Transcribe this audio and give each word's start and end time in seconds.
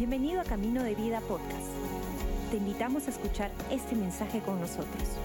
Bienvenido 0.00 0.40
a 0.40 0.44
Camino 0.44 0.82
de 0.82 0.94
Vida 0.94 1.20
Podcast. 1.20 1.68
Te 2.50 2.56
invitamos 2.56 3.06
a 3.06 3.10
escuchar 3.10 3.50
este 3.70 3.94
mensaje 3.94 4.40
con 4.40 4.58
nosotros. 4.58 5.18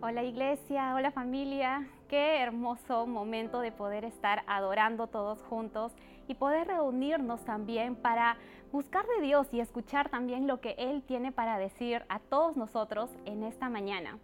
Hola 0.00 0.24
iglesia, 0.24 0.96
hola 0.96 1.12
familia, 1.12 1.86
qué 2.08 2.40
hermoso 2.40 3.06
momento 3.06 3.60
de 3.60 3.70
poder 3.70 4.04
estar 4.04 4.42
adorando 4.48 5.06
todos 5.06 5.40
juntos 5.42 5.92
y 6.26 6.34
poder 6.34 6.66
reunirnos 6.66 7.44
también 7.44 7.94
para 7.94 8.36
buscar 8.72 9.06
de 9.06 9.24
Dios 9.24 9.46
y 9.52 9.60
escuchar 9.60 10.08
también 10.08 10.48
lo 10.48 10.60
que 10.60 10.74
Él 10.78 11.04
tiene 11.06 11.30
para 11.30 11.58
decir 11.58 12.02
a 12.08 12.18
todos 12.18 12.56
nosotros 12.56 13.08
en 13.24 13.44
esta 13.44 13.68
mañana. 13.68 14.18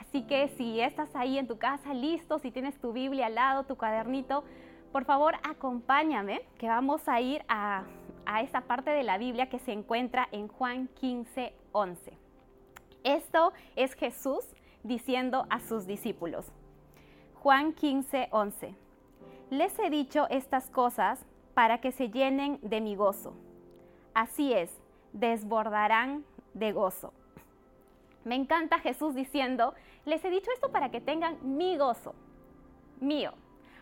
Así 0.00 0.22
que 0.22 0.48
si 0.56 0.80
estás 0.80 1.14
ahí 1.14 1.38
en 1.38 1.46
tu 1.46 1.58
casa 1.58 1.94
listo, 1.94 2.40
si 2.40 2.50
tienes 2.50 2.76
tu 2.80 2.92
Biblia 2.92 3.26
al 3.26 3.36
lado, 3.36 3.62
tu 3.62 3.76
cuadernito, 3.76 4.42
por 4.92 5.04
favor 5.06 5.34
acompáñame, 5.42 6.42
que 6.58 6.68
vamos 6.68 7.08
a 7.08 7.20
ir 7.20 7.42
a, 7.48 7.84
a 8.26 8.42
esa 8.42 8.60
parte 8.60 8.90
de 8.90 9.02
la 9.02 9.16
Biblia 9.16 9.48
que 9.48 9.58
se 9.58 9.72
encuentra 9.72 10.28
en 10.30 10.48
Juan 10.48 10.88
15, 11.00 11.54
11. 11.72 12.12
Esto 13.02 13.52
es 13.74 13.94
Jesús 13.94 14.44
diciendo 14.84 15.46
a 15.48 15.60
sus 15.60 15.86
discípulos. 15.86 16.52
Juan 17.34 17.72
15, 17.72 18.28
11. 18.30 18.74
Les 19.50 19.78
he 19.78 19.90
dicho 19.90 20.28
estas 20.28 20.68
cosas 20.70 21.24
para 21.54 21.80
que 21.80 21.90
se 21.90 22.10
llenen 22.10 22.58
de 22.62 22.80
mi 22.80 22.94
gozo. 22.94 23.34
Así 24.14 24.52
es, 24.52 24.70
desbordarán 25.12 26.24
de 26.54 26.72
gozo. 26.72 27.12
Me 28.24 28.34
encanta 28.34 28.78
Jesús 28.78 29.14
diciendo, 29.14 29.74
les 30.04 30.24
he 30.24 30.30
dicho 30.30 30.50
esto 30.54 30.70
para 30.70 30.90
que 30.90 31.00
tengan 31.00 31.38
mi 31.56 31.76
gozo, 31.76 32.14
mío. 33.00 33.32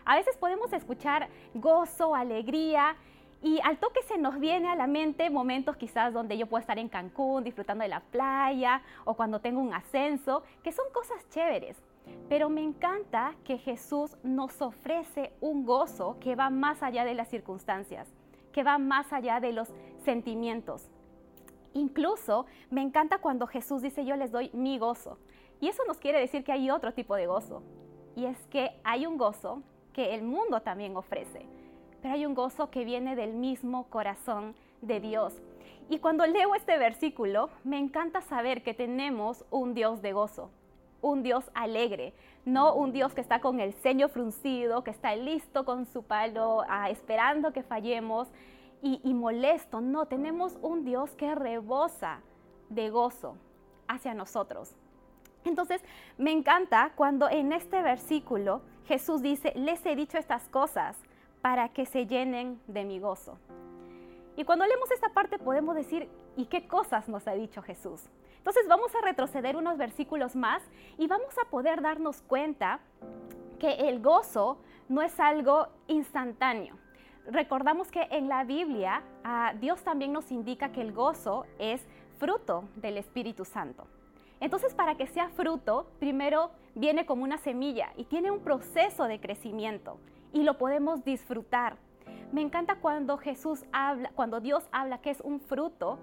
A 0.05 0.15
veces 0.15 0.37
podemos 0.37 0.73
escuchar 0.73 1.29
gozo, 1.53 2.15
alegría, 2.15 2.95
y 3.43 3.59
al 3.63 3.79
toque 3.79 4.03
se 4.03 4.19
nos 4.19 4.39
viene 4.39 4.69
a 4.69 4.75
la 4.75 4.85
mente 4.85 5.29
momentos 5.31 5.75
quizás 5.75 6.13
donde 6.13 6.37
yo 6.37 6.45
puedo 6.45 6.61
estar 6.61 6.77
en 6.77 6.89
Cancún 6.89 7.43
disfrutando 7.43 7.81
de 7.81 7.89
la 7.89 8.01
playa 8.01 8.83
o 9.03 9.15
cuando 9.15 9.41
tengo 9.41 9.59
un 9.59 9.73
ascenso, 9.73 10.43
que 10.63 10.71
son 10.71 10.85
cosas 10.93 11.27
chéveres. 11.29 11.75
Pero 12.29 12.49
me 12.49 12.61
encanta 12.61 13.33
que 13.43 13.57
Jesús 13.57 14.15
nos 14.23 14.61
ofrece 14.61 15.33
un 15.41 15.65
gozo 15.65 16.17
que 16.19 16.35
va 16.35 16.49
más 16.51 16.83
allá 16.83 17.03
de 17.03 17.15
las 17.15 17.29
circunstancias, 17.29 18.07
que 18.51 18.63
va 18.63 18.77
más 18.77 19.11
allá 19.11 19.39
de 19.39 19.53
los 19.53 19.69
sentimientos. 20.05 20.91
Incluso 21.73 22.45
me 22.69 22.81
encanta 22.81 23.19
cuando 23.19 23.47
Jesús 23.47 23.81
dice 23.81 24.05
yo 24.05 24.15
les 24.17 24.31
doy 24.31 24.51
mi 24.53 24.77
gozo. 24.77 25.17
Y 25.59 25.67
eso 25.67 25.83
nos 25.87 25.97
quiere 25.97 26.19
decir 26.19 26.43
que 26.43 26.51
hay 26.51 26.69
otro 26.69 26.93
tipo 26.93 27.15
de 27.15 27.27
gozo. 27.27 27.63
Y 28.15 28.25
es 28.25 28.37
que 28.47 28.79
hay 28.83 29.05
un 29.05 29.17
gozo 29.17 29.63
que 29.93 30.15
el 30.15 30.23
mundo 30.23 30.61
también 30.61 30.95
ofrece. 30.95 31.45
Pero 32.01 32.13
hay 32.13 32.25
un 32.25 32.35
gozo 32.35 32.69
que 32.69 32.85
viene 32.85 33.15
del 33.15 33.33
mismo 33.33 33.85
corazón 33.89 34.55
de 34.81 34.99
Dios. 34.99 35.41
Y 35.89 35.99
cuando 35.99 36.25
leo 36.25 36.55
este 36.55 36.77
versículo, 36.77 37.49
me 37.63 37.77
encanta 37.77 38.21
saber 38.21 38.63
que 38.63 38.73
tenemos 38.73 39.45
un 39.51 39.73
Dios 39.73 40.01
de 40.01 40.13
gozo, 40.13 40.49
un 41.01 41.21
Dios 41.21 41.51
alegre, 41.53 42.13
no 42.45 42.73
un 42.73 42.91
Dios 42.91 43.13
que 43.13 43.21
está 43.21 43.41
con 43.41 43.59
el 43.59 43.73
ceño 43.73 44.07
fruncido, 44.07 44.83
que 44.83 44.91
está 44.91 45.15
listo 45.15 45.65
con 45.65 45.85
su 45.85 46.03
palo, 46.03 46.63
ah, 46.67 46.89
esperando 46.89 47.51
que 47.51 47.61
fallemos 47.61 48.29
y, 48.81 49.13
molesto. 49.13 49.81
No, 49.81 50.05
tenemos 50.05 50.57
un 50.61 50.83
Dios 50.85 51.11
que 51.11 51.35
rebosa 51.35 52.21
de 52.69 52.89
gozo 52.89 53.35
hacia 53.87 54.13
nosotros. 54.13 54.75
Entonces, 55.45 55.81
me 56.17 56.31
encanta 56.31 56.91
cuando 56.95 57.29
en 57.29 57.51
este 57.51 57.81
versículo 57.81 58.61
Jesús 58.85 59.21
dice, 59.21 59.53
les 59.55 59.85
he 59.85 59.95
dicho 59.95 60.17
estas 60.17 60.47
cosas 60.49 60.97
para 61.41 61.69
que 61.69 61.85
se 61.85 62.05
llenen 62.05 62.61
de 62.67 62.83
mi 62.83 62.99
gozo. 62.99 63.37
Y 64.35 64.43
cuando 64.43 64.65
leemos 64.65 64.91
esta 64.91 65.09
parte 65.09 65.39
podemos 65.39 65.75
decir, 65.75 66.09
¿y 66.35 66.45
qué 66.45 66.67
cosas 66.67 67.09
nos 67.09 67.27
ha 67.27 67.33
dicho 67.33 67.61
Jesús? 67.61 68.09
Entonces 68.37 68.67
vamos 68.67 68.93
a 68.95 69.01
retroceder 69.01 69.55
unos 69.55 69.77
versículos 69.77 70.35
más 70.35 70.63
y 70.97 71.07
vamos 71.07 71.37
a 71.37 71.49
poder 71.49 71.81
darnos 71.81 72.21
cuenta 72.23 72.79
que 73.59 73.89
el 73.89 74.01
gozo 74.01 74.57
no 74.89 75.01
es 75.01 75.19
algo 75.19 75.67
instantáneo 75.87 76.77
recordamos 77.27 77.91
que 77.91 78.07
en 78.11 78.27
la 78.27 78.43
Biblia 78.43 79.03
ah, 79.23 79.53
Dios 79.59 79.83
también 79.83 80.13
nos 80.13 80.31
indica 80.31 80.71
que 80.71 80.81
el 80.81 80.91
gozo 80.91 81.45
es 81.59 81.81
fruto 82.17 82.65
del 82.75 82.97
Espíritu 82.97 83.45
Santo. 83.45 83.87
Entonces, 84.41 84.73
para 84.73 84.95
que 84.95 85.07
sea 85.07 85.29
fruto, 85.29 85.85
primero 85.99 86.51
viene 86.75 87.05
como 87.05 87.23
una 87.23 87.37
semilla 87.37 87.93
y 87.95 88.05
tiene 88.05 88.31
un 88.31 88.39
proceso 88.39 89.05
de 89.05 89.21
crecimiento 89.21 89.99
y 90.33 90.43
lo 90.43 90.57
podemos 90.57 91.05
disfrutar. 91.05 91.77
Me 92.31 92.41
encanta 92.41 92.75
cuando 92.75 93.17
Jesús 93.17 93.63
habla, 93.71 94.11
cuando 94.15 94.41
Dios 94.41 94.67
habla 94.71 94.99
que 94.99 95.11
es 95.11 95.21
un 95.21 95.39
fruto, 95.39 95.99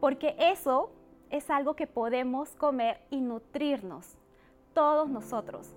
porque 0.00 0.36
eso 0.38 0.92
es 1.30 1.48
algo 1.50 1.74
que 1.74 1.86
podemos 1.86 2.54
comer 2.56 3.00
y 3.10 3.20
nutrirnos, 3.20 4.18
todos 4.74 5.08
nosotros. 5.08 5.74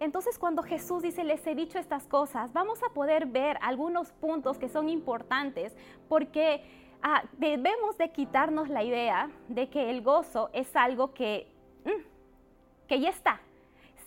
Entonces 0.00 0.38
cuando 0.38 0.62
Jesús 0.62 1.02
dice, 1.02 1.22
les 1.22 1.46
he 1.46 1.54
dicho 1.54 1.78
estas 1.78 2.06
cosas, 2.08 2.52
vamos 2.52 2.82
a 2.82 2.92
poder 2.92 3.26
ver 3.26 3.58
algunos 3.62 4.12
puntos 4.12 4.58
que 4.58 4.68
son 4.68 4.88
importantes 4.88 5.76
porque 6.08 6.83
ah, 7.04 7.22
debemos 7.38 7.96
de 7.98 8.10
quitarnos 8.10 8.68
la 8.68 8.82
idea 8.82 9.30
de 9.48 9.68
que 9.68 9.90
el 9.90 10.02
gozo 10.02 10.50
es 10.52 10.74
algo 10.74 11.14
que, 11.14 11.46
mm, 11.84 12.88
que 12.88 12.98
ya 12.98 13.10
está. 13.10 13.40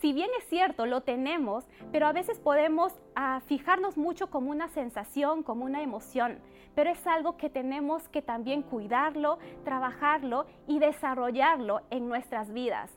Si 0.00 0.12
bien 0.12 0.28
es 0.38 0.48
cierto, 0.48 0.84
lo 0.84 1.00
tenemos, 1.00 1.64
pero 1.90 2.06
a 2.06 2.12
veces 2.12 2.38
podemos 2.38 2.92
ah, 3.16 3.40
fijarnos 3.46 3.96
mucho 3.96 4.30
como 4.30 4.50
una 4.50 4.68
sensación, 4.68 5.42
como 5.42 5.64
una 5.64 5.82
emoción, 5.82 6.38
pero 6.74 6.90
es 6.90 7.06
algo 7.06 7.36
que 7.36 7.48
tenemos 7.48 8.08
que 8.08 8.20
también 8.20 8.62
cuidarlo, 8.62 9.38
trabajarlo 9.64 10.46
y 10.66 10.78
desarrollarlo 10.78 11.82
en 11.90 12.08
nuestras 12.08 12.52
vidas 12.52 12.90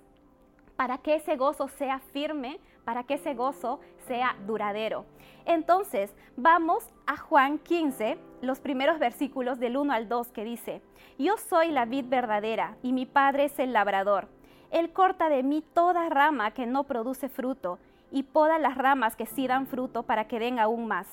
para 0.82 0.98
que 0.98 1.14
ese 1.14 1.38
gozo 1.38 1.68
sea 1.68 2.00
firme, 2.00 2.60
para 2.86 3.04
que 3.04 3.14
ese 3.14 3.36
gozo 3.36 3.80
sea 4.08 4.36
duradero. 4.48 5.06
Entonces, 5.46 6.12
vamos 6.38 6.90
a 7.06 7.18
Juan 7.18 7.60
15, 7.60 8.18
los 8.42 8.60
primeros 8.60 9.00
versículos 9.00 9.60
del 9.60 9.78
1 9.78 9.94
al 9.94 10.10
2 10.10 10.32
que 10.32 10.44
dice, 10.44 10.82
Yo 11.18 11.38
soy 11.38 11.72
la 11.72 11.86
vid 11.86 12.06
verdadera 12.08 12.76
y 12.82 12.94
mi 12.94 13.06
Padre 13.06 13.46
es 13.46 13.60
el 13.60 13.74
labrador. 13.74 14.28
Él 14.72 14.92
corta 14.94 15.30
de 15.30 15.44
mí 15.44 15.64
toda 15.74 16.10
rama 16.10 16.52
que 16.52 16.66
no 16.66 16.84
produce 16.86 17.30
fruto 17.30 17.78
y 18.12 18.24
poda 18.24 18.60
las 18.60 18.78
ramas 18.78 19.16
que 19.16 19.26
sí 19.26 19.48
dan 19.48 19.68
fruto 19.68 20.04
para 20.04 20.28
que 20.28 20.40
den 20.40 20.60
aún 20.60 20.88
más. 20.88 21.08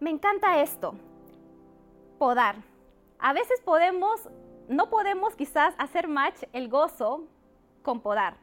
Me 0.00 0.10
encanta 0.10 0.60
esto, 0.60 0.94
podar. 2.18 2.56
A 3.18 3.32
veces 3.32 3.60
podemos, 3.62 4.28
no 4.68 4.90
podemos 4.90 5.34
quizás 5.34 5.74
hacer 5.78 6.06
match 6.08 6.42
el 6.52 6.68
gozo 6.68 7.24
con 7.82 8.00
podar. 8.00 8.36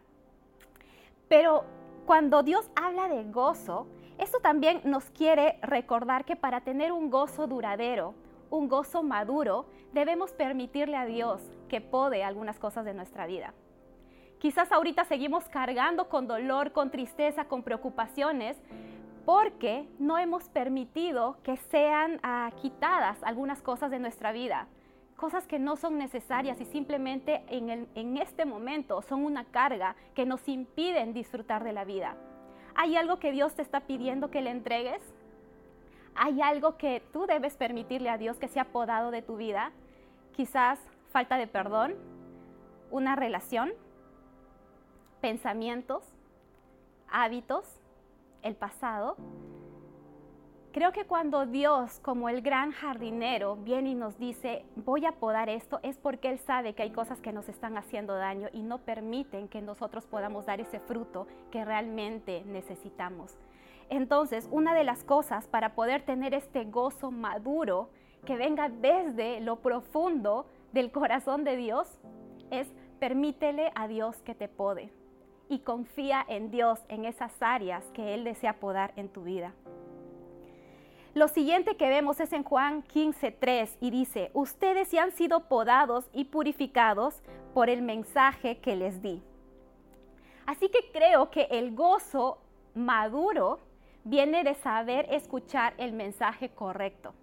Pero 1.27 1.63
cuando 2.05 2.43
Dios 2.43 2.69
habla 2.75 3.07
de 3.07 3.23
gozo, 3.31 3.87
esto 4.17 4.39
también 4.39 4.81
nos 4.83 5.05
quiere 5.11 5.57
recordar 5.61 6.25
que 6.25 6.35
para 6.35 6.61
tener 6.61 6.91
un 6.91 7.09
gozo 7.09 7.47
duradero, 7.47 8.13
un 8.49 8.67
gozo 8.67 9.03
maduro, 9.03 9.65
debemos 9.93 10.31
permitirle 10.31 10.97
a 10.97 11.05
Dios 11.05 11.41
que 11.67 11.81
pode 11.81 12.23
algunas 12.23 12.59
cosas 12.59 12.85
de 12.85 12.93
nuestra 12.93 13.25
vida. 13.25 13.53
Quizás 14.39 14.71
ahorita 14.71 15.05
seguimos 15.05 15.45
cargando 15.45 16.09
con 16.09 16.27
dolor, 16.27 16.71
con 16.71 16.91
tristeza, 16.91 17.45
con 17.45 17.63
preocupaciones, 17.63 18.57
porque 19.25 19.87
no 19.99 20.17
hemos 20.17 20.49
permitido 20.49 21.37
que 21.43 21.55
sean 21.55 22.19
ah, 22.23 22.51
quitadas 22.61 23.23
algunas 23.23 23.61
cosas 23.61 23.89
de 23.89 23.99
nuestra 23.99 24.31
vida 24.31 24.67
cosas 25.15 25.47
que 25.47 25.57
no 25.57 25.77
son 25.77 25.97
necesarias 25.97 26.59
y 26.59 26.65
simplemente 26.65 27.43
en, 27.47 27.87
en 27.95 28.17
este 28.17 28.43
momento 28.43 29.01
son 29.01 29.23
una 29.23 29.45
carga 29.45 29.95
que 30.13 30.25
nos 30.25 30.45
impiden 30.49 31.13
disfrutar 31.13 31.63
de 31.63 31.71
la 31.71 31.85
vida. 31.85 32.17
¿Hay 32.75 32.95
algo 32.95 33.19
que 33.19 33.31
Dios 33.31 33.53
te 33.55 33.61
está 33.61 33.81
pidiendo 33.81 34.31
que 34.31 34.41
le 34.41 34.49
entregues? 34.49 35.01
¿Hay 36.15 36.41
algo 36.41 36.77
que 36.77 37.01
tú 37.11 37.25
debes 37.25 37.55
permitirle 37.55 38.09
a 38.09 38.17
Dios 38.17 38.37
que 38.37 38.47
sea 38.47 38.65
podado 38.65 39.11
de 39.11 39.21
tu 39.21 39.37
vida? 39.37 39.71
Quizás 40.35 40.79
falta 41.11 41.37
de 41.37 41.47
perdón, 41.47 41.95
una 42.91 43.15
relación, 43.15 43.71
pensamientos, 45.21 46.03
hábitos, 47.09 47.65
el 48.41 48.55
pasado. 48.55 49.15
Creo 50.73 50.91
que 50.91 51.05
cuando 51.05 51.45
Dios, 51.45 51.99
como 51.99 52.29
el 52.29 52.41
gran 52.41 52.71
jardinero, 52.71 53.57
viene 53.57 53.91
y 53.91 53.93
nos 53.93 54.17
dice, 54.17 54.65
voy 54.75 55.05
a 55.05 55.11
podar 55.11 55.47
esto, 55.47 55.79
es 55.83 55.99
porque 55.99 56.29
Él 56.29 56.39
sabe 56.39 56.73
que 56.73 56.81
hay 56.81 56.89
cosas 56.89 57.21
que 57.21 57.31
nos 57.31 57.47
están 57.47 57.77
haciendo 57.77 58.15
daño 58.15 58.47
y 58.51 58.63
no 58.63 58.79
permiten 58.79 59.49
que 59.49 59.61
nosotros 59.61 60.07
podamos 60.07 60.47
dar 60.47 60.59
ese 60.61 60.79
fruto 60.79 61.27
que 61.51 61.63
realmente 61.63 62.41
necesitamos. 62.47 63.37
Entonces, 63.91 64.49
una 64.49 64.73
de 64.73 64.83
las 64.83 65.03
cosas 65.03 65.45
para 65.45 65.75
poder 65.75 66.01
tener 66.01 66.33
este 66.33 66.63
gozo 66.63 67.11
maduro 67.11 67.91
que 68.25 68.35
venga 68.35 68.67
desde 68.67 69.41
lo 69.41 69.57
profundo 69.57 70.47
del 70.71 70.91
corazón 70.91 71.43
de 71.43 71.55
Dios 71.55 71.99
es 72.49 72.67
permítele 72.99 73.71
a 73.75 73.87
Dios 73.87 74.23
que 74.23 74.33
te 74.33 74.47
pode 74.47 74.91
y 75.49 75.59
confía 75.59 76.25
en 76.27 76.49
Dios 76.49 76.79
en 76.87 77.05
esas 77.05 77.31
áreas 77.43 77.85
que 77.93 78.15
Él 78.15 78.23
desea 78.23 78.59
podar 78.59 78.91
en 78.95 79.09
tu 79.09 79.21
vida. 79.21 79.53
Lo 81.15 81.27
siguiente 81.27 81.77
que 81.77 81.89
vemos 81.89 82.19
es 82.19 82.33
en 82.33 82.43
Juan 82.43 82.83
15:3 82.83 83.77
y 83.79 83.91
dice, 83.91 84.31
ustedes 84.33 84.89
ya 84.89 85.03
han 85.03 85.11
sido 85.11 85.41
podados 85.41 86.09
y 86.11 86.25
purificados 86.25 87.21
por 87.53 87.69
el 87.69 87.83
mensaje 87.83 88.57
que 88.57 88.75
les 88.75 88.99
di. 89.03 89.21
Así 90.47 90.69
que 90.69 90.91
creo 90.91 91.29
que 91.29 91.43
el 91.51 91.75
gozo 91.75 92.39
maduro 92.73 93.59
viene 94.03 94.43
de 94.43 94.55
saber 94.55 95.05
escuchar 95.11 95.75
el 95.77 95.93
mensaje 95.93 96.49
correcto. 96.49 97.13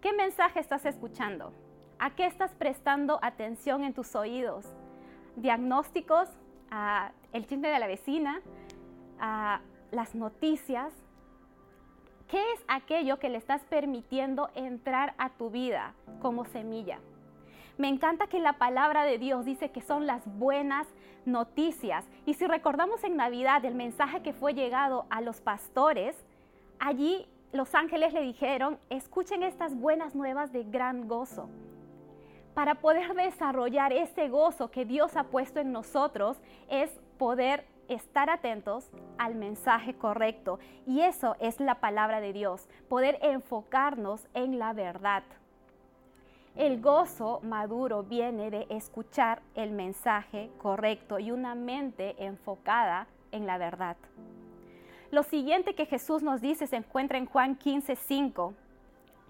¿Qué 0.00 0.12
mensaje 0.12 0.60
estás 0.60 0.86
escuchando? 0.86 1.52
¿A 1.98 2.14
qué 2.14 2.26
estás 2.26 2.52
prestando 2.54 3.18
atención 3.22 3.82
en 3.82 3.92
tus 3.92 4.14
oídos? 4.14 4.66
¿Diagnósticos? 5.34 6.28
¿A 6.70 7.10
el 7.32 7.44
chisme 7.46 7.70
de 7.70 7.78
la 7.80 7.88
vecina? 7.88 8.40
¿A 9.18 9.60
las 9.90 10.14
noticias? 10.14 10.92
¿Qué 12.28 12.42
es 12.54 12.60
aquello 12.66 13.20
que 13.20 13.28
le 13.28 13.38
estás 13.38 13.62
permitiendo 13.66 14.50
entrar 14.56 15.14
a 15.16 15.30
tu 15.30 15.48
vida 15.48 15.94
como 16.20 16.44
semilla? 16.44 16.98
Me 17.78 17.88
encanta 17.88 18.26
que 18.26 18.40
la 18.40 18.54
palabra 18.54 19.04
de 19.04 19.18
Dios 19.18 19.44
dice 19.44 19.70
que 19.70 19.80
son 19.80 20.06
las 20.06 20.26
buenas 20.38 20.88
noticias. 21.24 22.04
Y 22.24 22.34
si 22.34 22.46
recordamos 22.46 23.04
en 23.04 23.16
Navidad 23.16 23.64
el 23.64 23.76
mensaje 23.76 24.22
que 24.22 24.32
fue 24.32 24.54
llegado 24.54 25.06
a 25.08 25.20
los 25.20 25.40
pastores, 25.40 26.16
allí 26.80 27.28
los 27.52 27.74
ángeles 27.76 28.12
le 28.12 28.22
dijeron, 28.22 28.78
escuchen 28.90 29.44
estas 29.44 29.76
buenas 29.76 30.16
nuevas 30.16 30.52
de 30.52 30.64
gran 30.64 31.06
gozo. 31.06 31.48
Para 32.54 32.76
poder 32.76 33.14
desarrollar 33.14 33.92
ese 33.92 34.28
gozo 34.28 34.70
que 34.72 34.84
Dios 34.84 35.16
ha 35.16 35.24
puesto 35.24 35.60
en 35.60 35.70
nosotros 35.70 36.38
es 36.68 36.90
poder 37.18 37.66
estar 37.88 38.30
atentos 38.30 38.90
al 39.18 39.34
mensaje 39.34 39.94
correcto. 39.94 40.58
Y 40.86 41.00
eso 41.00 41.36
es 41.40 41.60
la 41.60 41.76
palabra 41.76 42.20
de 42.20 42.32
Dios, 42.32 42.68
poder 42.88 43.18
enfocarnos 43.22 44.26
en 44.34 44.58
la 44.58 44.72
verdad. 44.72 45.22
El 46.56 46.80
gozo 46.80 47.40
maduro 47.42 48.02
viene 48.02 48.50
de 48.50 48.66
escuchar 48.70 49.42
el 49.54 49.72
mensaje 49.72 50.50
correcto 50.56 51.18
y 51.18 51.30
una 51.30 51.54
mente 51.54 52.16
enfocada 52.18 53.08
en 53.30 53.46
la 53.46 53.58
verdad. 53.58 53.96
Lo 55.10 55.22
siguiente 55.22 55.74
que 55.74 55.84
Jesús 55.84 56.22
nos 56.22 56.40
dice 56.40 56.66
se 56.66 56.76
encuentra 56.76 57.18
en 57.18 57.26
Juan 57.26 57.56
15, 57.56 57.94
5 57.94 58.54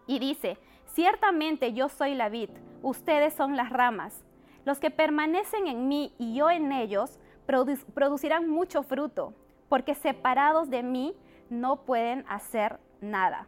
y 0.06 0.18
dice, 0.20 0.56
ciertamente 0.86 1.72
yo 1.72 1.88
soy 1.88 2.14
la 2.14 2.28
vid, 2.28 2.50
ustedes 2.82 3.34
son 3.34 3.56
las 3.56 3.70
ramas. 3.70 4.24
Los 4.64 4.78
que 4.78 4.90
permanecen 4.90 5.66
en 5.66 5.88
mí 5.88 6.12
y 6.18 6.34
yo 6.34 6.48
en 6.48 6.72
ellos 6.72 7.18
producirán 7.46 8.48
mucho 8.48 8.82
fruto, 8.82 9.32
porque 9.68 9.94
separados 9.94 10.70
de 10.70 10.82
mí 10.82 11.14
no 11.48 11.82
pueden 11.84 12.24
hacer 12.28 12.78
nada. 13.00 13.46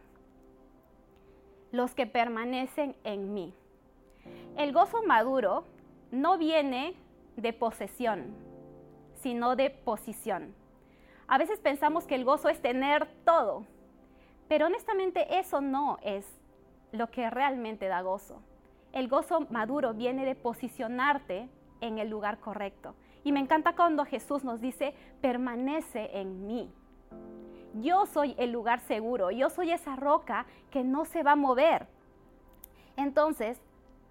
Los 1.71 1.93
que 1.93 2.07
permanecen 2.07 2.95
en 3.03 3.33
mí. 3.33 3.53
El 4.57 4.73
gozo 4.73 5.03
maduro 5.03 5.65
no 6.11 6.37
viene 6.37 6.95
de 7.35 7.53
posesión, 7.53 8.35
sino 9.21 9.55
de 9.55 9.69
posición. 9.69 10.55
A 11.27 11.37
veces 11.37 11.59
pensamos 11.59 12.05
que 12.05 12.15
el 12.15 12.25
gozo 12.25 12.49
es 12.49 12.61
tener 12.61 13.07
todo, 13.23 13.65
pero 14.47 14.65
honestamente 14.65 15.39
eso 15.39 15.61
no 15.61 15.99
es 16.01 16.25
lo 16.91 17.11
que 17.11 17.29
realmente 17.29 17.87
da 17.87 18.01
gozo. 18.01 18.41
El 18.91 19.07
gozo 19.07 19.41
maduro 19.51 19.93
viene 19.93 20.25
de 20.25 20.33
posicionarte 20.33 21.47
en 21.81 21.99
el 21.99 22.09
lugar 22.09 22.39
correcto. 22.39 22.95
Y 23.23 23.31
me 23.31 23.39
encanta 23.39 23.75
cuando 23.75 24.05
Jesús 24.05 24.43
nos 24.43 24.61
dice, 24.61 24.93
permanece 25.21 26.09
en 26.19 26.47
mí. 26.47 26.71
Yo 27.75 28.05
soy 28.05 28.33
el 28.37 28.51
lugar 28.51 28.79
seguro, 28.81 29.29
yo 29.31 29.49
soy 29.49 29.71
esa 29.71 29.95
roca 29.95 30.45
que 30.71 30.83
no 30.83 31.05
se 31.05 31.23
va 31.23 31.33
a 31.33 31.35
mover. 31.35 31.87
Entonces, 32.95 33.61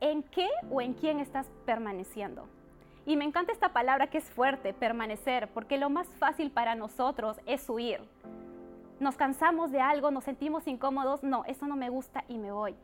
¿en 0.01 0.23
qué 0.23 0.49
o 0.71 0.81
en 0.81 0.95
quién 0.95 1.21
estás 1.21 1.47
permaneciendo? 1.65 2.47
Y 3.05 3.17
me 3.17 3.25
encanta 3.25 3.53
esta 3.53 3.71
palabra 3.71 4.09
que 4.09 4.19
es 4.19 4.31
fuerte, 4.31 4.75
permanecer, 4.75 5.49
porque 5.49 5.79
lo 5.79 5.91
más 5.91 6.07
fácil 6.19 6.51
para 6.51 6.75
nosotros 6.75 7.41
es 7.47 7.69
huir. 7.69 8.01
Nos 9.01 9.17
cansamos 9.17 9.73
de 9.73 9.81
algo, 9.81 10.11
nos 10.11 10.25
sentimos 10.25 10.67
incómodos, 10.67 11.23
no, 11.23 11.45
eso 11.47 11.67
no 11.67 11.77
me 11.77 11.89
gusta 11.89 12.25
y 12.29 12.37
me 12.37 12.53
voy. 12.53 12.77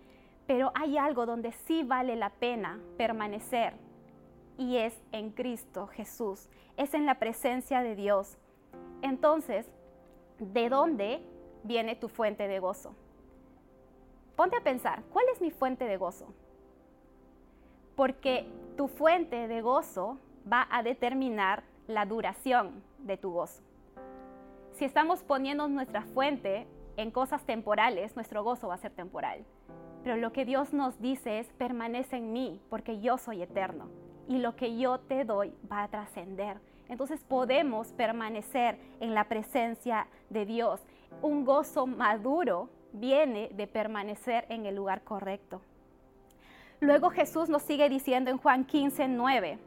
Pero 0.47 0.73
hay 0.75 0.97
algo 0.97 1.27
donde 1.27 1.53
sí 1.53 1.82
vale 1.82 2.17
la 2.17 2.31
pena 2.31 2.79
permanecer 2.97 3.83
y 4.56 4.77
es 4.79 5.01
en 5.12 5.31
Cristo 5.31 5.87
Jesús, 5.87 6.49
es 6.77 6.95
en 6.95 7.06
la 7.06 7.19
presencia 7.19 7.83
de 7.83 7.95
Dios. 7.95 8.37
Entonces, 9.03 9.67
¿de 10.39 10.69
dónde 10.69 11.25
viene 11.62 11.97
tu 11.97 12.09
fuente 12.09 12.49
de 12.49 12.59
gozo? 12.59 12.95
Ponte 14.37 14.56
a 14.56 14.62
pensar, 14.62 15.03
¿cuál 15.12 15.27
es 15.33 15.41
mi 15.41 15.51
fuente 15.51 15.85
de 15.85 15.97
gozo? 15.97 16.35
porque 17.97 18.47
tu 18.77 18.89
fuente 18.89 19.49
de 19.49 19.61
gozo 19.61 20.19
va 20.51 20.67
a 20.71 20.83
determinar 20.83 21.62
la 21.87 22.06
duración 22.06 22.83
de 22.99 23.17
tu 23.17 23.33
gozo. 23.33 23.62
Si 24.73 24.85
estamos 24.85 25.23
poniendo 25.23 25.69
nuestra 25.69 26.03
fuente 26.03 26.67
en 26.97 27.11
cosas 27.11 27.45
temporales, 27.45 28.17
nuestro 28.17 28.43
gozo 28.43 28.69
va 28.69 28.75
a 28.75 28.79
ser 28.79 28.93
temporal. 28.93 29.45
Pero 30.03 30.17
lo 30.17 30.33
que 30.33 30.45
Dios 30.45 30.73
nos 30.73 31.01
dice 31.01 31.39
es, 31.39 31.47
permanece 31.53 32.17
en 32.17 32.33
mí, 32.33 32.61
porque 32.69 33.01
yo 33.01 33.17
soy 33.17 33.43
eterno. 33.43 33.89
Y 34.29 34.38
lo 34.38 34.56
que 34.56 34.76
yo 34.76 34.99
te 35.00 35.25
doy 35.25 35.53
va 35.71 35.82
a 35.82 35.88
trascender. 35.88 36.59
Entonces 36.88 37.25
podemos 37.25 37.93
permanecer 37.93 38.79
en 39.00 39.15
la 39.15 39.25
presencia 39.25 40.06
de 40.31 40.47
Dios. 40.47 40.81
Un 41.23 41.44
gozo 41.44 41.87
maduro 41.87 42.69
viene 42.93 43.50
de 43.55 43.67
permanecer 43.67 44.47
en 44.49 44.67
el 44.67 44.76
lugar 44.76 45.03
correcto. 45.03 45.61
Luego 46.81 47.11
Jesús 47.11 47.49
nos 47.49 47.62
sigue 47.62 47.88
diciendo 47.88 48.31
en 48.31 48.38
Juan 48.38 48.65
15, 48.65 49.09
9, 49.09 49.59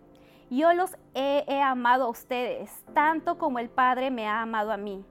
yo 0.50 0.74
los 0.74 0.96
he, 1.14 1.44
he 1.48 1.62
amado 1.62 2.06
a 2.06 2.10
ustedes, 2.10 2.72
tanto 2.94 3.38
como 3.38 3.60
el 3.60 3.70
Padre 3.70 4.12
me 4.12 4.28
ha 4.28 4.42
amado 4.42 4.72
a 4.72 4.78
mí. 4.78 5.04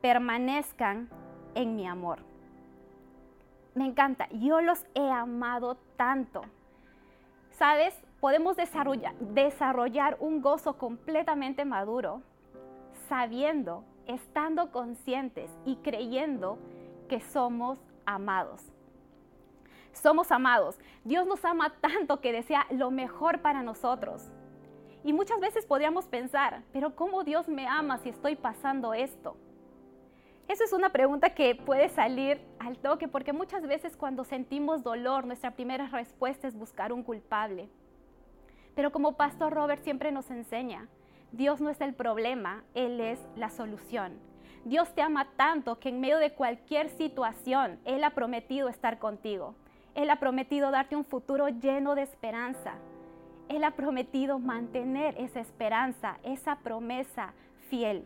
Permanezcan 0.00 1.08
en 1.54 1.76
mi 1.76 1.86
amor. 1.86 2.20
Me 3.74 3.86
encanta, 3.86 4.28
yo 4.30 4.60
los 4.60 4.84
he 4.94 5.10
amado 5.10 5.76
tanto. 5.96 6.42
¿Sabes? 7.50 7.94
Podemos 8.20 8.56
desarrollar, 8.56 10.16
un 10.20 10.42
gozo 10.42 10.76
completamente 10.76 11.64
maduro 11.64 12.22
sabiendo, 13.08 13.84
estando 14.06 14.70
conscientes 14.70 15.50
y 15.64 15.76
creyendo 15.76 16.58
que 17.08 17.20
somos 17.20 17.78
amados 18.04 18.70
somos 19.92 20.30
amados. 20.32 20.78
Dios 21.04 21.26
nos 21.26 21.44
ama 21.44 21.74
tanto 21.80 22.20
que 22.20 22.32
desea 22.32 22.66
lo 22.70 22.90
mejor 22.90 23.40
para 23.40 23.62
nosotros. 23.62 24.30
Y 25.04 25.12
muchas 25.12 25.40
veces 25.40 25.64
podríamos 25.64 26.06
pensar, 26.06 26.62
pero 26.72 26.94
¿cómo 26.94 27.24
Dios 27.24 27.48
me 27.48 27.66
ama 27.66 27.98
si 27.98 28.10
estoy 28.10 28.36
pasando 28.36 28.92
esto? 28.92 29.36
Esa 30.46 30.64
es 30.64 30.72
una 30.72 30.90
pregunta 30.90 31.30
que 31.30 31.54
puede 31.54 31.88
salir 31.88 32.40
al 32.58 32.76
toque 32.78 33.08
porque 33.08 33.32
muchas 33.32 33.66
veces 33.66 33.96
cuando 33.96 34.24
sentimos 34.24 34.82
dolor 34.82 35.24
nuestra 35.24 35.52
primera 35.52 35.86
respuesta 35.86 36.48
es 36.48 36.56
buscar 36.56 36.92
un 36.92 37.02
culpable. 37.02 37.68
Pero 38.74 38.92
como 38.92 39.16
Pastor 39.16 39.52
Robert 39.52 39.82
siempre 39.82 40.12
nos 40.12 40.30
enseña, 40.30 40.88
Dios 41.32 41.60
no 41.60 41.70
es 41.70 41.80
el 41.80 41.94
problema, 41.94 42.64
Él 42.74 43.00
es 43.00 43.20
la 43.36 43.50
solución. 43.50 44.18
Dios 44.64 44.92
te 44.94 45.02
ama 45.02 45.28
tanto 45.36 45.78
que 45.78 45.88
en 45.88 46.00
medio 46.00 46.18
de 46.18 46.32
cualquier 46.32 46.90
situación 46.90 47.78
Él 47.84 48.04
ha 48.04 48.10
prometido 48.10 48.68
estar 48.68 48.98
contigo. 48.98 49.54
Él 49.94 50.10
ha 50.10 50.16
prometido 50.16 50.70
darte 50.70 50.96
un 50.96 51.04
futuro 51.04 51.48
lleno 51.48 51.94
de 51.94 52.02
esperanza. 52.02 52.74
Él 53.48 53.64
ha 53.64 53.72
prometido 53.72 54.38
mantener 54.38 55.14
esa 55.18 55.40
esperanza, 55.40 56.18
esa 56.22 56.56
promesa 56.56 57.32
fiel. 57.68 58.04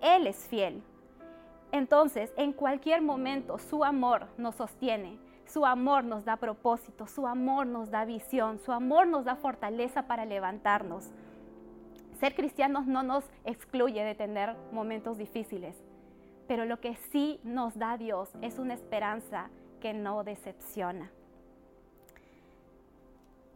Él 0.00 0.26
es 0.26 0.46
fiel. 0.48 0.82
Entonces, 1.72 2.32
en 2.36 2.52
cualquier 2.52 3.02
momento, 3.02 3.58
su 3.58 3.82
amor 3.82 4.28
nos 4.38 4.54
sostiene, 4.54 5.18
su 5.46 5.66
amor 5.66 6.04
nos 6.04 6.24
da 6.24 6.36
propósito, 6.36 7.06
su 7.06 7.26
amor 7.26 7.66
nos 7.66 7.90
da 7.90 8.04
visión, 8.04 8.58
su 8.58 8.72
amor 8.72 9.06
nos 9.06 9.24
da 9.24 9.36
fortaleza 9.36 10.06
para 10.06 10.24
levantarnos. 10.24 11.10
Ser 12.18 12.34
cristianos 12.34 12.86
no 12.86 13.02
nos 13.02 13.24
excluye 13.44 14.04
de 14.04 14.14
tener 14.14 14.56
momentos 14.72 15.18
difíciles, 15.18 15.76
pero 16.46 16.64
lo 16.64 16.80
que 16.80 16.96
sí 17.10 17.40
nos 17.44 17.76
da 17.78 17.96
Dios 17.98 18.30
es 18.40 18.58
una 18.58 18.74
esperanza 18.74 19.50
que 19.80 19.92
no 19.92 20.24
decepciona. 20.24 21.10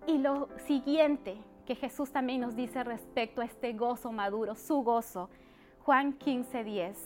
Y 0.07 0.19
lo 0.19 0.49
siguiente 0.67 1.39
que 1.67 1.75
Jesús 1.75 2.11
también 2.11 2.41
nos 2.41 2.57
dice 2.57 2.83
respecto 2.83 3.43
a 3.43 3.45
este 3.45 3.75
gozo 3.75 4.11
maduro, 4.11 4.55
su 4.55 4.83
gozo, 4.83 5.29
Juan 5.85 6.19
15:10, 6.19 6.97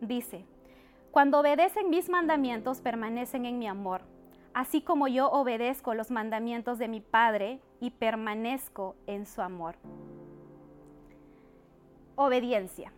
dice, 0.00 0.44
cuando 1.10 1.40
obedecen 1.40 1.90
mis 1.90 2.08
mandamientos 2.08 2.80
permanecen 2.80 3.46
en 3.46 3.58
mi 3.58 3.66
amor, 3.66 4.02
así 4.52 4.82
como 4.82 5.08
yo 5.08 5.30
obedezco 5.30 5.94
los 5.94 6.10
mandamientos 6.10 6.78
de 6.78 6.88
mi 6.88 7.00
Padre 7.00 7.60
y 7.80 7.90
permanezco 7.90 8.94
en 9.06 9.26
su 9.26 9.40
amor. 9.40 9.76
Obediencia. 12.16 12.92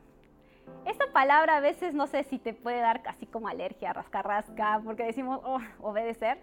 Esta 0.84 1.12
palabra 1.12 1.58
a 1.58 1.60
veces 1.60 1.94
no 1.94 2.06
sé 2.06 2.24
si 2.24 2.38
te 2.38 2.54
puede 2.54 2.80
dar 2.80 3.02
casi 3.02 3.26
como 3.26 3.48
alergia, 3.48 3.92
rasca, 3.92 4.22
rasca, 4.22 4.80
porque 4.84 5.04
decimos 5.04 5.40
oh, 5.44 5.60
obedecer. 5.80 6.38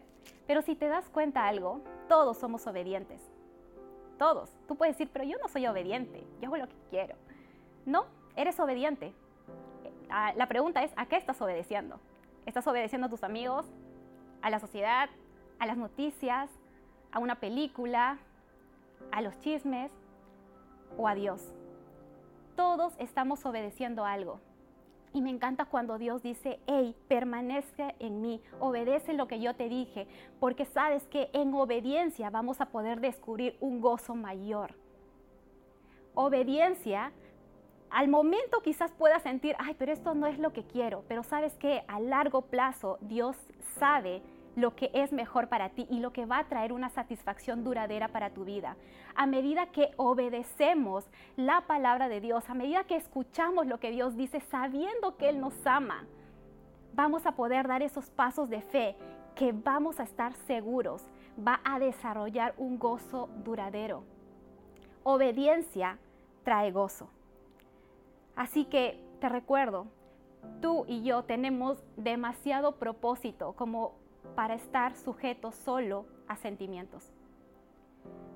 Pero 0.46 0.62
si 0.62 0.76
te 0.76 0.88
das 0.88 1.10
cuenta 1.10 1.48
algo, 1.48 1.82
todos 2.08 2.38
somos 2.38 2.68
obedientes. 2.68 3.22
Todos. 4.18 4.52
Tú 4.68 4.76
puedes 4.76 4.96
decir, 4.96 5.10
pero 5.12 5.26
yo 5.26 5.38
no 5.42 5.48
soy 5.48 5.68
obediente, 5.68 6.24
yo 6.42 6.48
hago 6.48 6.58
lo 6.58 6.68
que 6.68 6.76
quiero. 6.90 7.16
No, 7.86 8.06
eres 8.36 8.60
obediente. 8.60 9.14
La 10.10 10.48
pregunta 10.48 10.84
es, 10.84 10.92
¿a 10.96 11.06
qué 11.06 11.18
estás 11.18 11.42
obedeciendo? 11.42 12.00
¿Estás 12.46 12.66
obedeciendo 12.68 13.08
a 13.08 13.10
tus 13.10 13.24
amigos, 13.24 13.66
a 14.42 14.50
la 14.50 14.60
sociedad, 14.60 15.10
a 15.60 15.66
las 15.66 15.78
noticias, 15.78 16.50
a 17.12 17.20
una 17.20 17.36
película, 17.36 18.20
a 19.12 19.22
los 19.22 19.38
chismes 19.40 19.92
o 20.98 21.08
a 21.08 21.16
Dios? 21.16 21.54
Todos 22.56 22.94
estamos 23.00 23.46
obedeciendo 23.46 24.06
algo. 24.06 24.40
Y 25.14 25.22
me 25.22 25.30
encanta 25.30 25.66
cuando 25.66 25.98
Dios 25.98 26.22
dice, 26.22 26.60
hey, 26.68 26.96
permanece 27.08 27.96
en 28.00 28.22
mí, 28.22 28.42
obedece 28.60 29.14
lo 29.14 29.28
que 29.28 29.40
yo 29.40 29.56
te 29.56 29.70
dije, 29.70 30.08
porque 30.40 30.66
sabes 30.66 31.08
que 31.08 31.30
en 31.34 31.54
obediencia 31.54 32.30
vamos 32.30 32.62
a 32.62 32.68
poder 32.68 33.00
descubrir 33.00 33.58
un 33.60 33.82
gozo 33.82 34.16
mayor. 34.16 34.76
Obediencia, 36.14 37.12
al 37.90 38.08
momento 38.08 38.62
quizás 38.62 38.92
puedas 38.92 39.24
sentir, 39.24 39.56
ay, 39.60 39.76
pero 39.78 39.92
esto 39.92 40.14
no 40.14 40.28
es 40.28 40.40
lo 40.40 40.52
que 40.54 40.64
quiero, 40.64 41.04
pero 41.08 41.24
sabes 41.24 41.54
que 41.58 41.84
a 41.88 42.00
largo 42.00 42.42
plazo 42.44 42.98
Dios 43.02 43.38
sabe 43.80 44.22
lo 44.56 44.76
que 44.76 44.90
es 44.94 45.14
mejor 45.14 45.50
para 45.50 45.70
ti 45.70 45.86
y 45.90 46.00
lo 46.00 46.12
que 46.12 46.26
va 46.26 46.40
a 46.40 46.48
traer 46.48 46.74
una 46.74 46.90
satisfacción 46.90 47.64
duradera 47.64 48.08
para 48.08 48.32
tu 48.32 48.44
vida. 48.44 48.76
A 49.16 49.28
medida 49.28 49.68
que 49.68 49.92
obedecemos 49.98 51.06
la 51.36 51.62
palabra 51.62 52.10
de 52.10 52.22
Dios, 52.22 52.50
a 52.50 52.56
medida 52.56 52.84
que 52.86 52.96
escuchamos 52.96 53.68
lo 53.68 53.80
que 53.80 53.92
Dios 53.92 54.16
dice 54.18 54.40
sabiendo 54.42 55.16
que 55.16 55.30
Él 55.30 55.40
nos 55.40 55.54
ama, 55.68 56.06
vamos 56.94 57.28
a 57.28 57.34
poder 57.34 57.68
dar 57.68 57.84
esos 57.84 58.10
pasos 58.10 58.50
de 58.50 58.62
fe 58.62 58.96
que 59.36 59.52
vamos 59.52 60.00
a 60.00 60.04
estar 60.04 60.34
seguros, 60.48 61.04
va 61.48 61.62
a 61.64 61.78
desarrollar 61.78 62.56
un 62.58 62.80
gozo 62.80 63.30
duradero. 63.44 64.04
Obediencia 65.04 66.00
trae 66.44 66.72
gozo. 66.72 67.10
Así 68.38 68.66
que 68.66 69.04
te 69.20 69.30
recuerdo, 69.30 69.88
tú 70.62 70.86
y 70.88 71.02
yo 71.02 71.24
tenemos 71.24 71.84
demasiado 71.98 72.76
propósito 72.76 73.54
como 73.54 73.96
para 74.36 74.54
estar 74.54 74.96
sujeto 74.96 75.52
solo 75.52 76.06
a 76.28 76.36
sentimientos. 76.36 77.12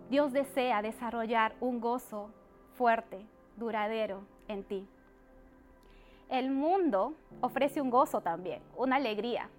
Dios 0.10 0.34
desea 0.34 0.82
desarrollar 0.82 1.56
un 1.62 1.80
gozo 1.80 2.32
fuerte, 2.74 3.28
duradero 3.58 4.24
en 4.48 4.64
ti. 4.64 4.88
El 6.30 6.50
mundo 6.50 7.14
ofrece 7.42 7.80
un 7.80 7.92
gozo 7.92 8.22
también, 8.22 8.64
una 8.76 8.96
alegría, 8.96 9.50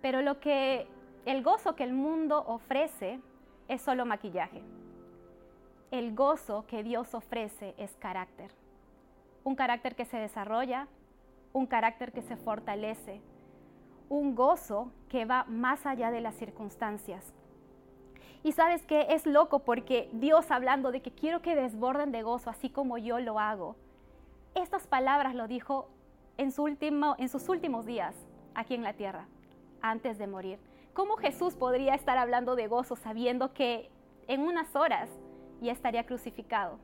pero 0.00 0.22
lo 0.22 0.40
que 0.40 0.86
el 1.26 1.42
gozo 1.42 1.76
que 1.76 1.84
el 1.84 1.92
mundo 1.92 2.42
ofrece 2.46 3.20
es 3.68 3.82
solo 3.82 4.06
maquillaje. 4.06 4.62
El 5.90 6.14
gozo 6.14 6.64
que 6.66 6.82
Dios 6.82 7.14
ofrece 7.14 7.74
es 7.76 7.94
carácter. 7.98 8.59
Un 9.44 9.54
carácter 9.54 9.96
que 9.96 10.04
se 10.04 10.18
desarrolla, 10.18 10.88
un 11.52 11.66
carácter 11.66 12.12
que 12.12 12.22
se 12.22 12.36
fortalece, 12.36 13.20
un 14.08 14.34
gozo 14.34 14.90
que 15.08 15.24
va 15.24 15.44
más 15.44 15.86
allá 15.86 16.10
de 16.10 16.20
las 16.20 16.34
circunstancias. 16.34 17.32
Y 18.42 18.52
sabes 18.52 18.84
que 18.86 19.06
es 19.10 19.26
loco 19.26 19.60
porque 19.60 20.08
Dios 20.12 20.50
hablando 20.50 20.92
de 20.92 21.02
que 21.02 21.10
quiero 21.10 21.42
que 21.42 21.54
desborden 21.54 22.10
de 22.10 22.22
gozo 22.22 22.50
así 22.50 22.70
como 22.70 22.96
yo 22.96 23.20
lo 23.20 23.38
hago. 23.38 23.76
Estas 24.54 24.86
palabras 24.86 25.34
lo 25.34 25.46
dijo 25.46 25.88
en, 26.38 26.50
su 26.50 26.62
último, 26.62 27.16
en 27.18 27.28
sus 27.28 27.48
últimos 27.48 27.84
días 27.84 28.14
aquí 28.54 28.74
en 28.74 28.82
la 28.82 28.94
tierra, 28.94 29.26
antes 29.82 30.18
de 30.18 30.26
morir. 30.26 30.58
¿Cómo 30.94 31.16
Jesús 31.16 31.54
podría 31.54 31.94
estar 31.94 32.16
hablando 32.16 32.56
de 32.56 32.66
gozo 32.66 32.96
sabiendo 32.96 33.52
que 33.52 33.90
en 34.26 34.40
unas 34.40 34.74
horas 34.74 35.08
ya 35.60 35.72
estaría 35.72 36.04
crucificado? 36.04 36.78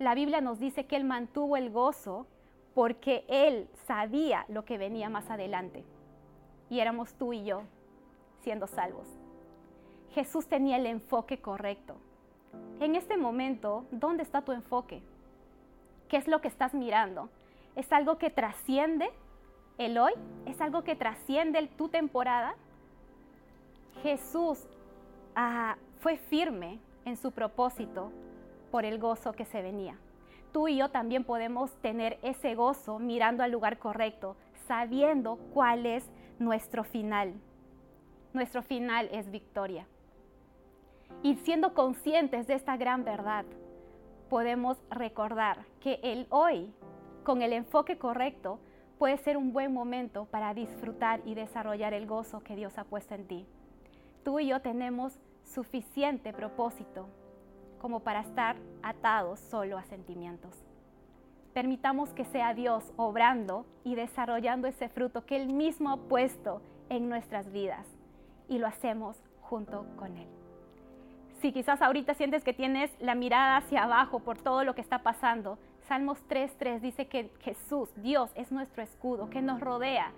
La 0.00 0.14
Biblia 0.14 0.40
nos 0.40 0.58
dice 0.58 0.86
que 0.86 0.96
Él 0.96 1.04
mantuvo 1.04 1.58
el 1.58 1.70
gozo 1.70 2.26
porque 2.72 3.22
Él 3.28 3.68
sabía 3.86 4.46
lo 4.48 4.64
que 4.64 4.78
venía 4.78 5.10
más 5.10 5.28
adelante 5.28 5.84
y 6.70 6.80
éramos 6.80 7.12
tú 7.12 7.34
y 7.34 7.44
yo 7.44 7.64
siendo 8.40 8.66
salvos. 8.66 9.06
Jesús 10.14 10.46
tenía 10.46 10.78
el 10.78 10.86
enfoque 10.86 11.42
correcto. 11.42 11.96
En 12.80 12.96
este 12.96 13.18
momento, 13.18 13.84
¿dónde 13.90 14.22
está 14.22 14.40
tu 14.40 14.52
enfoque? 14.52 15.02
¿Qué 16.08 16.16
es 16.16 16.26
lo 16.28 16.40
que 16.40 16.48
estás 16.48 16.72
mirando? 16.72 17.28
¿Es 17.76 17.92
algo 17.92 18.16
que 18.16 18.30
trasciende 18.30 19.10
el 19.76 19.98
hoy? 19.98 20.14
¿Es 20.46 20.62
algo 20.62 20.82
que 20.82 20.96
trasciende 20.96 21.66
tu 21.76 21.90
temporada? 21.90 22.54
Jesús 24.02 24.66
ah, 25.36 25.76
fue 25.98 26.16
firme 26.16 26.78
en 27.04 27.18
su 27.18 27.32
propósito 27.32 28.10
por 28.70 28.84
el 28.84 28.98
gozo 28.98 29.32
que 29.32 29.44
se 29.44 29.62
venía. 29.62 29.98
Tú 30.52 30.68
y 30.68 30.76
yo 30.76 30.90
también 30.90 31.24
podemos 31.24 31.72
tener 31.80 32.18
ese 32.22 32.54
gozo 32.54 32.98
mirando 32.98 33.42
al 33.42 33.52
lugar 33.52 33.78
correcto, 33.78 34.36
sabiendo 34.66 35.36
cuál 35.54 35.86
es 35.86 36.10
nuestro 36.38 36.82
final. 36.82 37.34
Nuestro 38.32 38.62
final 38.62 39.08
es 39.12 39.30
victoria. 39.30 39.86
Y 41.22 41.36
siendo 41.36 41.74
conscientes 41.74 42.46
de 42.46 42.54
esta 42.54 42.76
gran 42.76 43.04
verdad, 43.04 43.44
podemos 44.28 44.78
recordar 44.90 45.66
que 45.80 46.00
el 46.02 46.26
hoy, 46.30 46.72
con 47.24 47.42
el 47.42 47.52
enfoque 47.52 47.98
correcto, 47.98 48.58
puede 48.98 49.18
ser 49.18 49.36
un 49.36 49.52
buen 49.52 49.72
momento 49.72 50.26
para 50.26 50.54
disfrutar 50.54 51.20
y 51.24 51.34
desarrollar 51.34 51.94
el 51.94 52.06
gozo 52.06 52.40
que 52.40 52.56
Dios 52.56 52.78
ha 52.78 52.84
puesto 52.84 53.14
en 53.14 53.26
ti. 53.26 53.46
Tú 54.24 54.40
y 54.40 54.48
yo 54.48 54.60
tenemos 54.60 55.18
suficiente 55.42 56.32
propósito 56.32 57.08
como 57.80 58.00
para 58.00 58.20
estar 58.20 58.56
atados 58.82 59.40
solo 59.40 59.78
a 59.78 59.82
sentimientos. 59.84 60.54
Permitamos 61.52 62.10
que 62.10 62.24
sea 62.24 62.54
Dios 62.54 62.92
obrando 62.96 63.66
y 63.82 63.96
desarrollando 63.96 64.68
ese 64.68 64.88
fruto 64.88 65.26
que 65.26 65.36
Él 65.36 65.52
mismo 65.52 65.90
ha 65.90 65.96
puesto 65.96 66.62
en 66.88 67.08
nuestras 67.08 67.50
vidas 67.50 67.86
y 68.48 68.58
lo 68.58 68.68
hacemos 68.68 69.16
junto 69.40 69.84
con 69.96 70.16
Él. 70.16 70.28
Si 71.40 71.52
quizás 71.52 71.80
ahorita 71.82 72.14
sientes 72.14 72.44
que 72.44 72.52
tienes 72.52 72.90
la 73.00 73.14
mirada 73.14 73.56
hacia 73.56 73.84
abajo 73.84 74.20
por 74.20 74.38
todo 74.38 74.62
lo 74.62 74.74
que 74.74 74.82
está 74.82 75.02
pasando, 75.02 75.58
Salmos 75.88 76.18
3.3 76.28 76.80
dice 76.80 77.08
que 77.08 77.30
Jesús, 77.40 77.88
Dios, 77.96 78.30
es 78.36 78.52
nuestro 78.52 78.82
escudo, 78.82 79.28
que 79.28 79.42
nos 79.42 79.58
rodea 79.58 80.12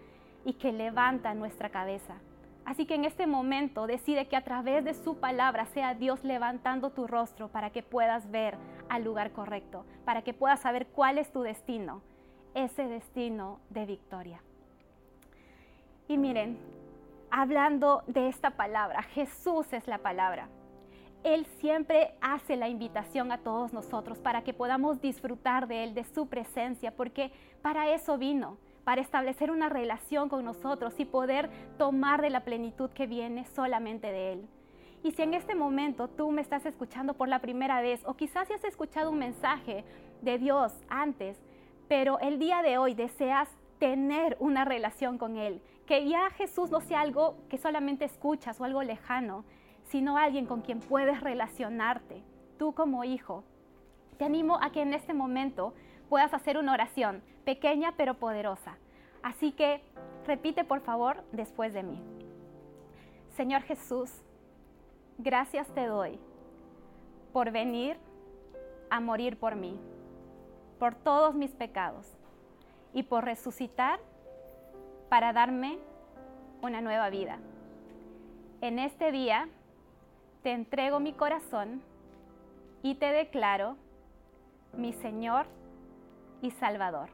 y 0.45 0.55
que 0.55 0.73
levanta 0.73 1.33
nuestra 1.33 1.71
cabeza. 1.71 2.17
Así 2.65 2.87
que 2.87 2.95
en 2.95 3.05
este 3.05 3.27
momento 3.27 3.87
decide 3.87 4.29
que 4.29 4.37
a 4.37 4.45
través 4.45 4.85
de 4.85 4.95
su 4.95 5.17
palabra 5.17 5.67
sea 5.67 5.95
Dios 5.95 6.23
levantando 6.23 6.91
tu 6.91 7.07
rostro 7.07 7.49
para 7.49 7.71
que 7.71 7.83
puedas 7.83 8.31
ver 8.31 8.57
al 8.89 9.05
lugar 9.05 9.33
correcto, 9.33 9.85
para 10.05 10.23
que 10.23 10.33
puedas 10.33 10.61
saber 10.61 10.87
cuál 10.87 11.19
es 11.19 11.33
tu 11.33 11.43
destino, 11.43 12.03
ese 12.55 12.87
destino 12.87 13.59
de 13.71 13.87
victoria. 13.87 14.43
Y 16.07 16.19
miren, 16.19 16.59
hablando 17.31 18.05
de 18.07 18.29
esta 18.29 18.51
palabra, 18.51 19.03
Jesús 19.03 19.73
es 19.73 19.87
la 19.89 19.99
palabra. 19.99 20.49
Él 21.25 21.47
siempre 21.61 22.15
hace 22.21 22.57
la 22.57 22.69
invitación 22.69 23.33
a 23.33 23.39
todos 23.39 23.73
nosotros 23.73 24.19
para 24.19 24.43
que 24.43 24.53
podamos 24.53 25.01
disfrutar 25.01 25.69
de 25.69 25.85
Él, 25.85 25.95
de 25.95 26.05
su 26.05 26.27
presencia, 26.27 26.95
porque 26.95 27.33
para 27.63 27.93
eso 27.95 28.19
vino 28.19 28.59
para 28.85 29.01
establecer 29.01 29.51
una 29.51 29.69
relación 29.69 30.29
con 30.29 30.45
nosotros 30.45 30.99
y 30.99 31.05
poder 31.05 31.51
tomar 31.79 32.21
de 32.21 32.31
la 32.31 32.45
plenitud 32.45 32.91
que 32.91 33.07
viene 33.07 33.45
solamente 33.45 34.09
de 34.09 34.33
Él. 34.33 34.49
Y 35.05 35.13
si 35.13 35.23
en 35.23 35.35
este 35.35 35.55
momento 35.55 36.09
tú 36.09 36.31
me 36.31 36.43
estás 36.43 36.65
escuchando 36.65 37.15
por 37.15 37.29
la 37.29 37.41
primera 37.41 37.81
vez 37.81 38.03
o 38.05 38.15
quizás 38.15 38.51
has 38.51 38.65
escuchado 38.65 39.11
un 39.11 39.19
mensaje 39.19 39.85
de 40.21 40.39
Dios 40.39 40.73
antes, 40.89 41.41
pero 41.89 42.19
el 42.21 42.39
día 42.39 42.63
de 42.63 42.79
hoy 42.79 42.95
deseas 42.95 43.49
tener 43.79 44.37
una 44.39 44.65
relación 44.65 45.19
con 45.19 45.37
Él, 45.37 45.61
que 45.87 46.09
ya 46.09 46.31
Jesús 46.31 46.71
no 46.71 46.81
sea 46.81 47.01
algo 47.01 47.37
que 47.49 47.59
solamente 47.59 48.05
escuchas 48.05 48.61
o 48.61 48.65
algo 48.65 48.83
lejano, 48.83 49.45
sino 49.89 50.17
alguien 50.17 50.47
con 50.47 50.63
quien 50.63 50.79
puedes 50.79 51.21
relacionarte, 51.21 52.23
tú 52.59 52.73
como 52.73 53.03
hijo, 53.03 53.43
te 54.19 54.25
animo 54.25 54.59
a 54.63 54.71
que 54.71 54.83
en 54.83 54.95
este 54.95 55.15
momento 55.15 55.75
puedas 56.13 56.35
hacer 56.35 56.59
una 56.59 56.75
oración 56.75 57.23
pequeña 57.47 57.95
pero 57.97 58.13
poderosa. 58.13 58.77
Así 59.23 59.51
que 59.51 59.81
repite 60.27 60.63
por 60.63 60.83
favor 60.83 61.25
después 61.33 61.73
de 61.73 61.83
mí. 61.83 61.99
Señor 63.35 63.63
Jesús, 63.63 64.11
gracias 65.17 65.67
te 65.69 65.87
doy 65.87 66.19
por 67.33 67.51
venir 67.51 67.97
a 68.91 69.01
morir 69.01 69.39
por 69.39 69.57
mí, 69.57 69.81
por 70.79 70.95
todos 70.95 71.35
mis 71.35 71.53
pecados 71.53 72.07
y 72.93 73.05
por 73.05 73.25
resucitar 73.25 73.99
para 75.09 75.33
darme 75.33 75.79
una 76.61 76.83
nueva 76.83 77.09
vida. 77.09 77.39
En 78.61 78.79
este 78.79 79.13
día 79.13 79.49
te 80.43 80.53
entrego 80.53 81.01
mi 81.01 81.15
corazón 81.15 81.81
y 82.83 82.97
te 82.97 83.07
declaro 83.07 83.79
mi 84.75 84.93
Señor 84.93 85.47
y 86.43 86.51
Salvador. 86.51 87.09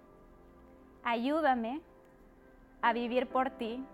Ayúdame 1.05 1.81
a 2.83 2.93
vivir 2.93 3.29
por 3.29 3.51
ti 3.51 3.85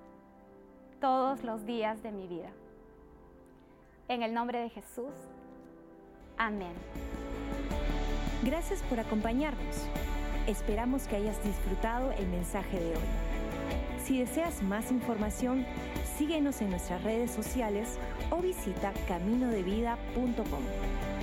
todos 1.00 1.44
los 1.44 1.66
días 1.66 2.02
de 2.02 2.12
mi 2.12 2.26
vida. 2.26 2.50
En 4.08 4.22
el 4.22 4.32
nombre 4.32 4.60
de 4.60 4.70
Jesús. 4.70 5.12
Amén. 6.38 6.72
Gracias 8.42 8.82
por 8.84 9.00
acompañarnos. 9.00 9.86
Esperamos 10.46 11.06
que 11.06 11.16
hayas 11.16 11.42
disfrutado 11.44 12.12
el 12.12 12.26
mensaje 12.28 12.78
de 12.78 12.90
hoy. 12.90 13.08
Si 14.04 14.18
deseas 14.18 14.62
más 14.62 14.92
información, 14.92 15.64
síguenos 16.18 16.60
en 16.60 16.70
nuestras 16.70 17.02
redes 17.02 17.30
sociales 17.30 17.98
o 18.30 18.38
visita 18.38 18.92
caminodevida.com. 19.08 21.13